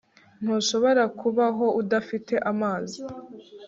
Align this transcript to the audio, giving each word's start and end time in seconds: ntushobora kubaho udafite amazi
ntushobora 0.43 1.03
kubaho 1.19 1.65
udafite 1.81 2.35
amazi 2.51 2.99